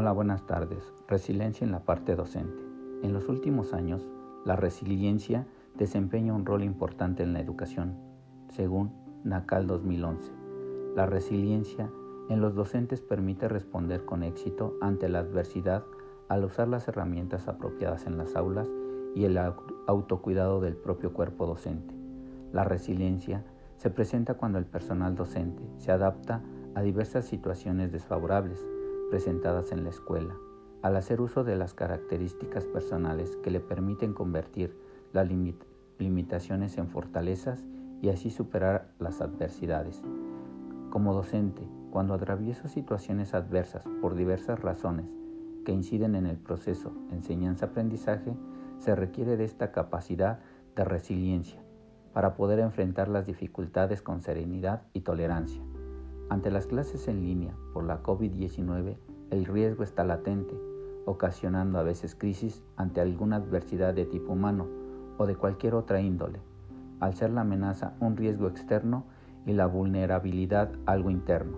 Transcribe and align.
Hola, 0.00 0.12
buenas 0.12 0.46
tardes. 0.46 0.94
Resiliencia 1.08 1.64
en 1.64 1.72
la 1.72 1.80
parte 1.80 2.14
docente. 2.14 2.62
En 3.02 3.12
los 3.12 3.28
últimos 3.28 3.74
años, 3.74 4.06
la 4.44 4.54
resiliencia 4.54 5.44
desempeña 5.74 6.34
un 6.34 6.46
rol 6.46 6.62
importante 6.62 7.24
en 7.24 7.32
la 7.32 7.40
educación, 7.40 7.96
según 8.48 8.92
NACAL 9.24 9.66
2011. 9.66 10.30
La 10.94 11.06
resiliencia 11.06 11.90
en 12.28 12.40
los 12.40 12.54
docentes 12.54 13.00
permite 13.00 13.48
responder 13.48 14.04
con 14.04 14.22
éxito 14.22 14.76
ante 14.80 15.08
la 15.08 15.18
adversidad 15.18 15.82
al 16.28 16.44
usar 16.44 16.68
las 16.68 16.86
herramientas 16.86 17.48
apropiadas 17.48 18.06
en 18.06 18.18
las 18.18 18.36
aulas 18.36 18.68
y 19.16 19.24
el 19.24 19.36
autocuidado 19.88 20.60
del 20.60 20.76
propio 20.76 21.12
cuerpo 21.12 21.44
docente. 21.44 21.92
La 22.52 22.62
resiliencia 22.62 23.44
se 23.78 23.90
presenta 23.90 24.34
cuando 24.34 24.58
el 24.58 24.64
personal 24.64 25.16
docente 25.16 25.64
se 25.78 25.90
adapta 25.90 26.40
a 26.76 26.82
diversas 26.82 27.24
situaciones 27.24 27.90
desfavorables 27.90 28.64
presentadas 29.10 29.72
en 29.72 29.84
la 29.84 29.90
escuela, 29.90 30.36
al 30.82 30.96
hacer 30.96 31.20
uso 31.20 31.44
de 31.44 31.56
las 31.56 31.74
características 31.74 32.64
personales 32.66 33.36
que 33.42 33.50
le 33.50 33.60
permiten 33.60 34.12
convertir 34.14 34.76
las 35.12 35.28
limitaciones 35.98 36.78
en 36.78 36.88
fortalezas 36.88 37.64
y 38.00 38.10
así 38.10 38.30
superar 38.30 38.90
las 38.98 39.20
adversidades. 39.20 40.02
Como 40.90 41.14
docente, 41.14 41.62
cuando 41.90 42.14
atravieso 42.14 42.68
situaciones 42.68 43.34
adversas 43.34 43.84
por 44.00 44.14
diversas 44.14 44.60
razones 44.60 45.06
que 45.64 45.72
inciden 45.72 46.14
en 46.14 46.26
el 46.26 46.36
proceso 46.36 46.92
enseñanza-aprendizaje, 47.10 48.36
se 48.78 48.94
requiere 48.94 49.36
de 49.36 49.44
esta 49.44 49.72
capacidad 49.72 50.38
de 50.76 50.84
resiliencia 50.84 51.60
para 52.12 52.34
poder 52.34 52.60
enfrentar 52.60 53.08
las 53.08 53.26
dificultades 53.26 54.02
con 54.02 54.22
serenidad 54.22 54.82
y 54.92 55.00
tolerancia. 55.00 55.62
Ante 56.30 56.50
las 56.50 56.66
clases 56.66 57.08
en 57.08 57.22
línea 57.22 57.54
por 57.72 57.84
la 57.84 58.02
COVID-19, 58.02 58.96
el 59.30 59.46
riesgo 59.46 59.82
está 59.82 60.04
latente, 60.04 60.54
ocasionando 61.06 61.78
a 61.78 61.82
veces 61.82 62.14
crisis 62.14 62.62
ante 62.76 63.00
alguna 63.00 63.36
adversidad 63.36 63.94
de 63.94 64.04
tipo 64.04 64.34
humano 64.34 64.66
o 65.16 65.24
de 65.24 65.36
cualquier 65.36 65.74
otra 65.74 66.02
índole, 66.02 66.40
al 67.00 67.14
ser 67.14 67.30
la 67.30 67.40
amenaza 67.40 67.94
un 68.00 68.18
riesgo 68.18 68.46
externo 68.46 69.04
y 69.46 69.54
la 69.54 69.66
vulnerabilidad 69.66 70.70
algo 70.84 71.08
interno. 71.08 71.56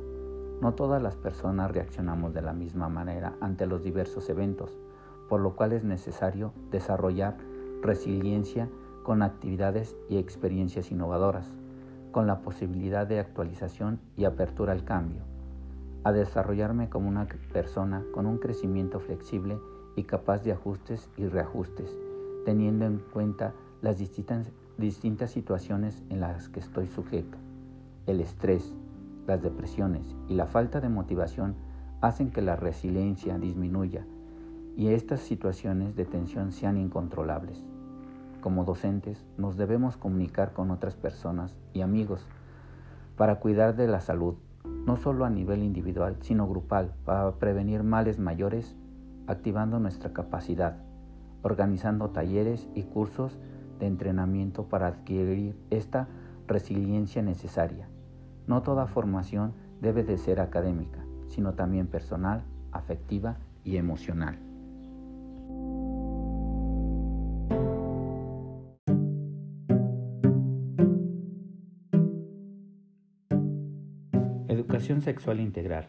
No 0.61 0.75
todas 0.75 1.03
las 1.03 1.17
personas 1.17 1.73
reaccionamos 1.73 2.33
de 2.33 2.43
la 2.43 2.53
misma 2.53 2.89
manera 2.89 3.35
ante 3.41 3.67
los 3.67 3.83
diversos 3.83 4.29
eventos, 4.29 4.79
por 5.29 5.41
lo 5.41 5.57
cual 5.57 5.73
es 5.73 5.83
necesario 5.83 6.53
desarrollar 6.71 7.37
resiliencia 7.83 8.69
con 9.03 9.23
actividades 9.23 9.97
y 10.09 10.19
experiencias 10.19 10.93
innovadoras 10.93 11.51
con 12.11 12.27
la 12.27 12.41
posibilidad 12.41 13.07
de 13.07 13.21
actualización 13.21 14.01
y 14.17 14.25
apertura 14.25 14.73
al 14.73 14.85
cambio, 14.85 15.23
a 16.05 16.13
desarrollarme 16.13 16.89
como 16.89 17.09
una 17.09 17.27
persona 17.53 18.05
con 18.13 18.27
un 18.27 18.39
crecimiento 18.39 19.01
flexible 19.01 19.59
y 19.97 20.05
capaz 20.05 20.43
de 20.43 20.53
ajustes 20.53 21.09
y 21.17 21.27
reajustes, 21.27 21.97
teniendo 22.45 22.87
en 22.87 22.99
cuenta 22.99 23.53
las 23.83 23.99
distintas, 23.99 24.51
distintas 24.79 25.31
situaciones 25.31 26.03
en 26.09 26.21
las 26.21 26.49
que 26.49 26.61
estoy 26.61 26.87
sujeto. 26.87 27.39
El 28.07 28.21
estrés, 28.21 28.75
las 29.27 29.43
depresiones 29.43 30.17
y 30.29 30.35
la 30.35 30.47
falta 30.47 30.81
de 30.81 30.89
motivación 30.89 31.55
hacen 32.01 32.31
que 32.31 32.43
la 32.43 32.57
resiliencia 32.57 33.39
disminuya 33.39 34.05
y 34.77 34.89
estas 34.89 35.21
situaciones 35.21 35.95
de 35.97 36.07
tensión 36.07 36.53
sean 36.53 36.79
incontrolables. 36.79 37.63
Como 38.41 38.65
docentes 38.65 39.27
nos 39.37 39.57
debemos 39.57 39.97
comunicar 39.97 40.53
con 40.53 40.71
otras 40.71 40.97
personas 40.97 41.55
y 41.75 41.83
amigos 41.83 42.27
para 43.17 43.39
cuidar 43.39 43.77
de 43.77 43.87
la 43.87 44.01
salud, 44.01 44.37
no 44.87 44.97
solo 44.97 45.27
a 45.27 45.31
nivel 45.31 45.63
individual, 45.63 46.17
sino 46.21 46.49
grupal, 46.49 46.95
para 47.05 47.31
prevenir 47.33 47.83
males 47.83 48.19
mayores, 48.19 48.77
activando 49.27 49.79
nuestra 49.79 50.15
capacidad, 50.15 50.79
organizando 51.43 52.11
talleres 52.11 52.69
y 52.75 52.85
cursos 52.85 53.39
de 53.79 53.87
entrenamiento 53.87 54.65
para 54.65 54.87
adquirir 54.87 55.55
esta 55.69 56.09
resiliencia 56.47 57.23
necesaria. 57.23 57.89
No 58.47 58.63
toda 58.63 58.87
formación 58.87 59.53
debe 59.83 60.03
de 60.03 60.17
ser 60.17 60.41
académica, 60.41 61.05
sino 61.29 61.53
también 61.53 61.89
personal, 61.89 62.43
afectiva 62.73 63.37
y 63.65 63.77
emocional. 63.77 64.39
Educación 74.71 75.03
sexual 75.03 75.41
integral. 75.41 75.87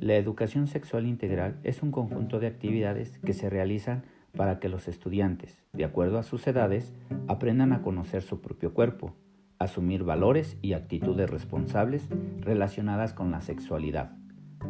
La 0.00 0.16
educación 0.16 0.66
sexual 0.66 1.06
integral 1.06 1.60
es 1.62 1.82
un 1.82 1.90
conjunto 1.90 2.40
de 2.40 2.46
actividades 2.46 3.18
que 3.18 3.34
se 3.34 3.50
realizan 3.50 4.04
para 4.34 4.60
que 4.60 4.70
los 4.70 4.88
estudiantes, 4.88 5.62
de 5.74 5.84
acuerdo 5.84 6.18
a 6.18 6.22
sus 6.22 6.46
edades, 6.46 6.94
aprendan 7.28 7.74
a 7.74 7.82
conocer 7.82 8.22
su 8.22 8.40
propio 8.40 8.72
cuerpo, 8.72 9.14
asumir 9.58 10.04
valores 10.04 10.56
y 10.62 10.72
actitudes 10.72 11.28
responsables 11.28 12.08
relacionadas 12.40 13.12
con 13.12 13.30
la 13.30 13.42
sexualidad, 13.42 14.16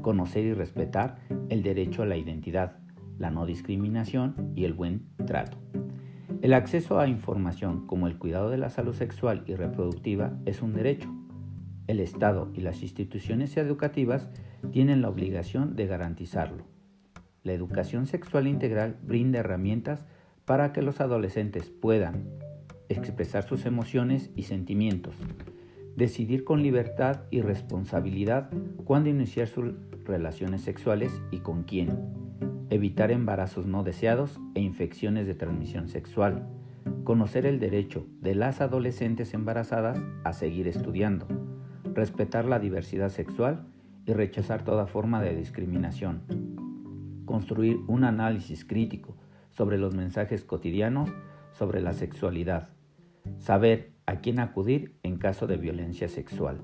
conocer 0.03 0.45
y 0.45 0.53
respetar 0.53 1.21
el 1.49 1.63
derecho 1.63 2.03
a 2.03 2.07
la 2.07 2.17
identidad, 2.17 2.79
la 3.19 3.31
no 3.31 3.47
discriminación 3.47 4.51
y 4.57 4.65
el 4.65 4.73
buen 4.73 5.07
trato. 5.27 5.59
El 6.43 6.55
acceso 6.55 6.99
a 6.99 7.07
información 7.07 7.87
como 7.87 8.09
el 8.09 8.19
cuidado 8.19 8.51
de 8.51 8.59
la 8.59 8.69
salud 8.69 8.95
sexual 8.95 9.45
y 9.47 9.55
reproductiva 9.55 10.33
es 10.45 10.61
un 10.61 10.75
derecho 10.75 11.09
el 11.87 12.01
Estado 12.01 12.51
y 12.55 12.61
las 12.61 12.83
instituciones 12.83 13.57
educativas 13.57 14.29
tienen 14.73 15.03
la 15.03 15.09
obligación 15.09 15.77
de 15.77 15.87
garantizarlo. 15.87 16.65
La 17.43 17.53
educación 17.53 18.07
sexual 18.07 18.47
integral 18.47 18.97
brinda 19.03 19.41
herramientas 19.41 20.07
para 20.45 20.73
que 20.73 20.83
los 20.83 21.01
adolescentes 21.01 21.71
puedan 21.71 22.29
expresar 22.89 23.45
sus 23.45 23.67
emociones 23.67 24.31
y 24.35 24.45
sentimientos, 24.45 25.15
decidir 25.97 26.45
con 26.45 26.63
libertad 26.63 27.23
y 27.31 27.41
responsabilidad 27.41 28.51
cuándo 28.85 29.11
iniciar 29.11 29.49
sus 29.49 29.75
relaciones 30.05 30.63
sexuales 30.63 31.13
y 31.31 31.39
con 31.39 31.65
quién, 31.65 31.99
evitar 32.71 33.11
embarazos 33.11 33.67
no 33.67 33.85
deseados 33.85 34.41
e 34.55 34.61
infecciones 34.61 35.27
de 35.27 35.35
transmisión 35.35 35.89
sexual, 35.89 36.49
conocer 37.05 37.47
el 37.47 37.59
derecho 37.59 38.07
de 38.21 38.35
las 38.35 38.61
adolescentes 38.61 39.35
embarazadas 39.35 40.01
a 40.25 40.33
seguir 40.33 40.69
estudiando, 40.69 41.27
respetar 41.95 42.45
la 42.45 42.59
diversidad 42.59 43.09
sexual 43.09 43.67
y 44.07 44.13
rechazar 44.13 44.65
toda 44.65 44.87
forma 44.87 45.23
de 45.23 45.35
discriminación. 45.35 46.23
Construir 47.25 47.79
un 47.87 48.05
análisis 48.05 48.65
crítico 48.65 49.17
sobre 49.51 49.79
los 49.79 49.95
mensajes 49.95 50.45
cotidianos 50.45 51.11
sobre 51.53 51.81
la 51.81 51.93
sexualidad. 51.93 52.71
Saber 53.39 53.93
a 54.07 54.17
quién 54.17 54.41
acudir 54.41 54.99
en 55.03 55.17
caso 55.17 55.47
de 55.47 55.57
violencia 55.57 56.09
sexual. 56.09 56.61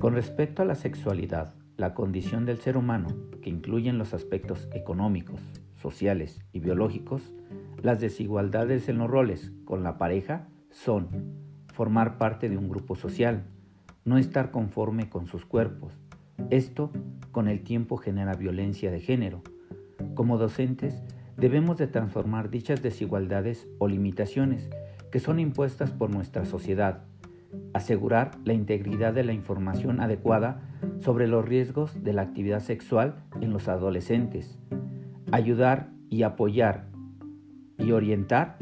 Con 0.00 0.14
respecto 0.14 0.62
a 0.62 0.64
la 0.64 0.74
sexualidad, 0.74 1.54
la 1.76 1.94
condición 1.94 2.46
del 2.46 2.58
ser 2.58 2.76
humano, 2.76 3.08
que 3.42 3.50
incluyen 3.50 3.98
los 3.98 4.14
aspectos 4.14 4.68
económicos, 4.72 5.40
sociales 5.76 6.40
y 6.52 6.60
biológicos, 6.60 7.34
las 7.82 8.00
desigualdades 8.00 8.88
en 8.88 8.98
los 8.98 9.10
roles 9.10 9.52
con 9.64 9.82
la 9.82 9.98
pareja 9.98 10.48
son 10.70 11.08
formar 11.72 12.18
parte 12.18 12.48
de 12.48 12.56
un 12.56 12.68
grupo 12.68 12.94
social, 12.94 13.44
no 14.04 14.18
estar 14.18 14.50
conforme 14.50 15.08
con 15.08 15.26
sus 15.26 15.44
cuerpos. 15.44 15.92
Esto 16.50 16.90
con 17.32 17.48
el 17.48 17.62
tiempo 17.62 17.96
genera 17.96 18.34
violencia 18.34 18.90
de 18.90 19.00
género. 19.00 19.42
Como 20.14 20.38
docentes 20.38 21.02
debemos 21.36 21.78
de 21.78 21.86
transformar 21.86 22.50
dichas 22.50 22.82
desigualdades 22.82 23.66
o 23.78 23.88
limitaciones 23.88 24.68
que 25.10 25.20
son 25.20 25.38
impuestas 25.38 25.90
por 25.90 26.10
nuestra 26.10 26.44
sociedad, 26.44 27.04
asegurar 27.72 28.32
la 28.44 28.52
integridad 28.52 29.14
de 29.14 29.24
la 29.24 29.32
información 29.32 30.00
adecuada 30.00 30.60
sobre 30.98 31.28
los 31.28 31.44
riesgos 31.44 32.02
de 32.02 32.12
la 32.12 32.22
actividad 32.22 32.60
sexual 32.60 33.14
en 33.40 33.52
los 33.52 33.68
adolescentes, 33.68 34.58
ayudar 35.30 35.90
y 36.10 36.24
apoyar 36.24 36.86
y 37.78 37.92
orientar 37.92 38.58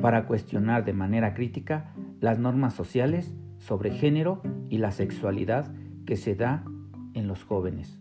para 0.00 0.26
cuestionar 0.26 0.84
de 0.84 0.92
manera 0.92 1.34
crítica 1.34 1.94
las 2.20 2.38
normas 2.38 2.74
sociales 2.74 3.34
sobre 3.58 3.90
género 3.90 4.42
y 4.68 4.78
la 4.78 4.90
sexualidad 4.90 5.72
que 6.06 6.16
se 6.16 6.34
da 6.34 6.64
en 7.14 7.28
los 7.28 7.44
jóvenes. 7.44 8.00